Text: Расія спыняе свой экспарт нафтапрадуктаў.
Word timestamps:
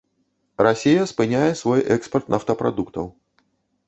Расія 0.67 1.03
спыняе 1.11 1.51
свой 1.61 1.83
экспарт 1.97 2.31
нафтапрадуктаў. 2.35 3.05